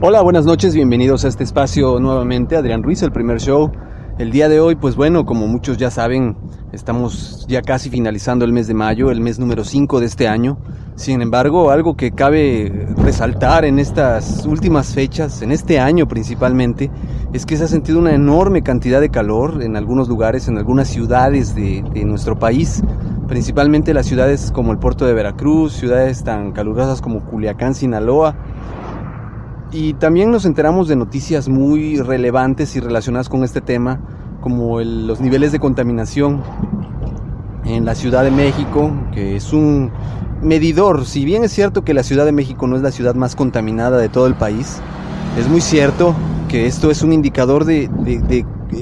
[0.00, 2.56] Hola, buenas noches, bienvenidos a este espacio nuevamente.
[2.56, 3.70] Adrián Ruiz, el primer show.
[4.18, 6.36] El día de hoy, pues bueno, como muchos ya saben,
[6.72, 10.58] estamos ya casi finalizando el mes de mayo, el mes número 5 de este año.
[10.96, 16.90] Sin embargo, algo que cabe resaltar en estas últimas fechas, en este año principalmente,
[17.32, 20.88] es que se ha sentido una enorme cantidad de calor en algunos lugares, en algunas
[20.88, 22.82] ciudades de, de nuestro país,
[23.32, 28.36] principalmente las ciudades como el puerto de Veracruz, ciudades tan calurosas como Culiacán, Sinaloa,
[29.72, 34.00] y también nos enteramos de noticias muy relevantes y relacionadas con este tema,
[34.42, 36.42] como los niveles de contaminación
[37.64, 39.90] en la Ciudad de México, que es un
[40.42, 41.06] medidor.
[41.06, 43.96] Si bien es cierto que la Ciudad de México no es la ciudad más contaminada
[43.96, 44.82] de todo el país,
[45.38, 46.14] es muy cierto
[46.48, 47.88] que esto es un indicador de,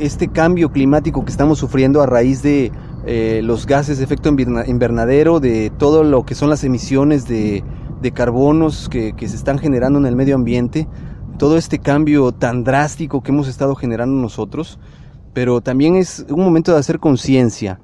[0.00, 2.72] este cambio climático que estamos sufriendo a raíz de
[3.06, 7.64] eh, los gases de efecto invernadero, de todo lo que son las emisiones de
[8.00, 10.88] de carbonos que, se están generando en el medio ambiente,
[11.38, 14.78] todo este cambio tan drástico que hemos estado generando nosotros,
[15.32, 17.80] pero también es un momento de hacer conciencia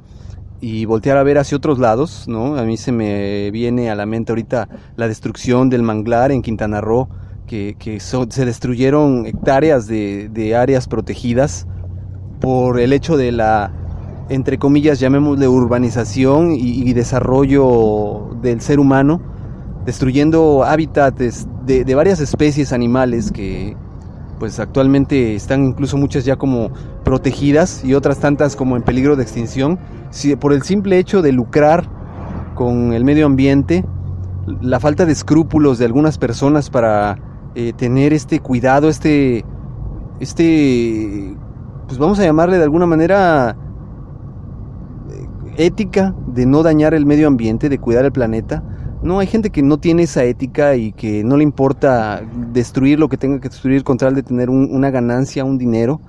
[0.60, 2.56] y voltear a ver hacia otros lados, ¿no?
[2.56, 6.80] A mí se me viene a la mente ahorita la destrucción del manglar en Quintana
[6.80, 7.08] Roo,
[7.46, 11.66] que, se destruyeron hectáreas de, áreas protegidas
[12.40, 13.72] por el hecho de la,
[14.28, 19.20] entre comillas, llamémosle urbanización y desarrollo del ser humano,
[19.86, 23.76] destruyendo hábitats de, varias especies animales que
[24.38, 26.70] pues actualmente están incluso muchas ya como
[27.04, 29.78] protegidas y otras tantas como en peligro de extinción,
[30.40, 31.88] por el simple hecho de lucrar
[32.54, 33.84] con el medio ambiente,
[34.60, 37.16] la falta de escrúpulos de algunas personas para
[37.54, 39.44] eh, tener este cuidado, este,
[40.20, 41.34] este,
[41.86, 43.56] pues vamos a llamarle de alguna manera
[45.56, 48.62] ética de no dañar el medio ambiente, de cuidar el planeta,
[49.02, 52.22] no, hay gente que no tiene esa ética y que no le importa
[52.52, 56.00] destruir lo que tenga que destruir con tal de tener una ganancia, un dinero.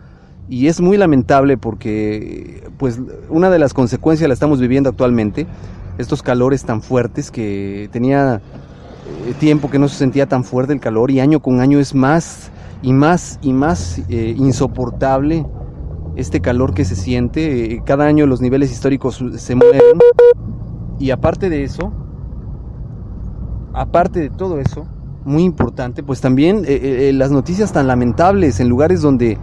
[0.50, 3.00] Y es muy lamentable porque, pues,
[3.30, 5.46] una de las consecuencias la estamos viviendo actualmente.
[5.98, 8.42] Estos calores tan fuertes que tenía
[9.28, 11.94] eh, tiempo que no se sentía tan fuerte el calor y año con año es
[11.94, 15.46] más y más y más eh, insoportable
[16.18, 17.76] este calor que se siente.
[17.76, 19.82] Eh, cada año los niveles históricos se mueven.
[21.00, 21.94] Y aparte de eso,
[23.74, 24.88] aparte de todo eso,
[25.24, 29.38] muy importante, pues también eh, eh, las noticias tan lamentables en lugares donde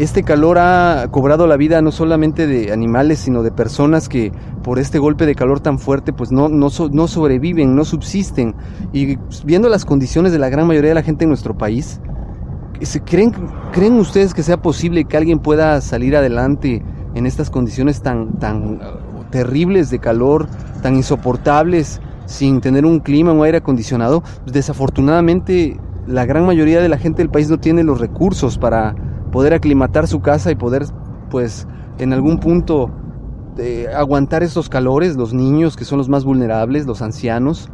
[0.00, 4.32] este calor ha cobrado la vida no solamente de animales, sino de personas que
[4.64, 8.56] por este golpe de calor tan fuerte pues no, no sobreviven, no subsisten.
[8.92, 12.00] Y viendo las condiciones de la gran mayoría de la gente en nuestro país,
[13.04, 13.32] ¿creen,
[13.72, 16.82] ¿creen ustedes que sea posible que alguien pueda salir adelante
[17.14, 18.80] en estas condiciones tan, tan
[19.30, 20.48] terribles de calor,
[20.82, 22.00] tan insoportables?
[22.28, 27.30] sin tener un clima, un aire acondicionado, desafortunadamente la gran mayoría de la gente del
[27.30, 28.94] país no tiene los recursos para
[29.32, 30.84] poder aclimatar su casa y poder,
[31.30, 31.66] pues,
[31.98, 32.90] en algún punto
[33.56, 37.70] eh, aguantar estos calores, los niños que son los más vulnerables, los ancianos.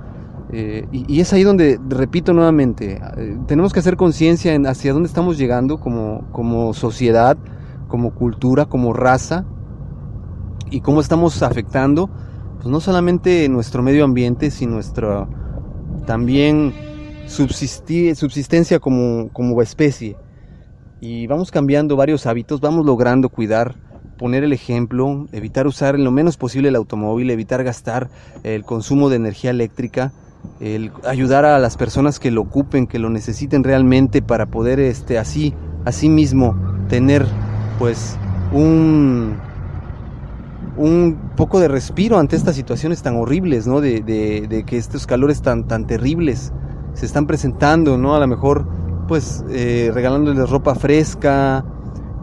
[0.53, 5.09] Eh, y, es ahí donde, repito nuevamente, eh, tenemos que hacer conciencia en hacia dónde
[5.09, 7.37] estamos llegando como, como sociedad,
[7.89, 9.47] como cultura, como raza,
[10.71, 12.11] y cómo estamos afectando
[12.57, 15.29] pues no solamente nuestro medio ambiente, sino nuestra
[16.07, 16.73] también
[17.27, 20.17] subsistencia como, como especie.
[21.01, 23.77] Y vamos cambiando varios hábitos, vamos logrando cuidar,
[24.17, 28.09] poner el ejemplo, evitar usar lo menos posible el automóvil, evitar gastar
[28.43, 30.13] el consumo de energía eléctrica,
[30.61, 35.19] el ayudar a las personas que lo ocupen, que lo necesiten realmente para poder este
[35.19, 35.55] así,
[35.85, 36.57] así mismo
[36.89, 37.27] tener
[37.79, 38.17] pues
[38.53, 39.37] un
[40.77, 43.81] un poco de respiro ante estas situaciones tan horribles, ¿no?
[43.81, 46.53] De, que estos calores tan, tan terribles
[46.95, 48.15] se están presentando, ¿no?
[48.15, 48.67] A lo mejor,
[49.07, 51.65] pues, eh, regalándoles ropa fresca,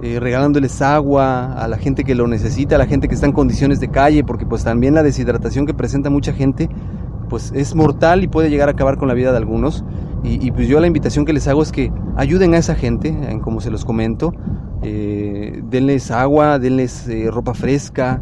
[0.01, 3.33] eh, regalándoles agua a la gente que lo necesita, a la gente que está en
[3.33, 6.69] condiciones de calle, porque pues también la deshidratación que presenta mucha gente,
[7.31, 9.86] pues es mortal y puede llegar a acabar con la vida de algunos.
[10.22, 13.39] Y, pues yo la invitación que les hago es que ayuden a esa gente, en
[13.39, 14.33] como se los comento,
[14.83, 18.22] eh, denles agua, denles ropa fresca,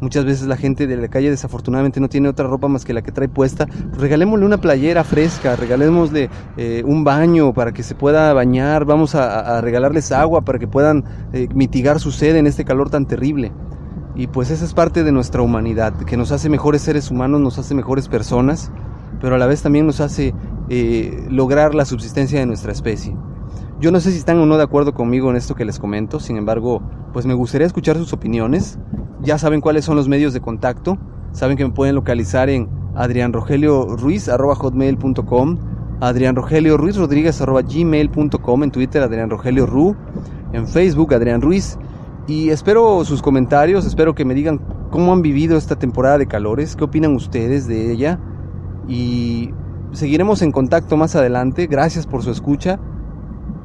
[0.00, 3.02] Muchas veces la gente de la calle desafortunadamente no tiene otra ropa más que la
[3.02, 3.66] que trae puesta.
[3.92, 9.60] regalémosle una playera fresca, regalémosle eh, un baño para que se pueda bañar, vamos a,
[9.60, 11.04] regalarles agua para que puedan
[11.34, 13.52] eh, mitigar su sed en este calor tan terrible.
[14.20, 17.58] Y pues esa es parte de nuestra humanidad, que nos hace mejores seres humanos, nos
[17.58, 18.70] hace mejores personas,
[19.18, 20.34] pero a la vez también nos hace
[20.68, 23.16] eh, lograr la subsistencia de nuestra especie.
[23.80, 26.20] Yo no sé si están o no de acuerdo conmigo en esto que les comento,
[26.20, 26.82] sin embargo,
[27.14, 28.78] pues me gustaría escuchar sus opiniones.
[29.22, 30.98] Ya saben cuáles son los medios de contacto.
[31.32, 35.58] Saben que me pueden localizar en adrianrogelioruiz.com,
[36.02, 39.96] Adrián Rogelio Ruiz Rodríguez gmail.com, en Twitter Adrián Rogelio Ru,
[40.52, 41.78] en Facebook Adrián Ruiz.
[42.26, 46.76] Y espero sus comentarios, espero que me digan cómo han vivido esta temporada de calores,
[46.76, 48.18] qué opinan ustedes de ella.
[48.88, 49.50] Y
[49.92, 51.66] seguiremos en contacto más adelante.
[51.66, 52.78] Gracias por su escucha.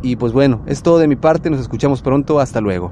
[0.02, 2.92] Y pues bueno, es todo de mi parte, nos escuchamos pronto, hasta luego.